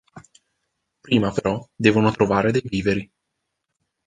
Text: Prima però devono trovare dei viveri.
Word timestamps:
Prima 1.03 1.31
però 1.31 1.63
devono 1.75 2.09
trovare 2.09 2.51
dei 2.51 2.63
viveri. 2.65 3.07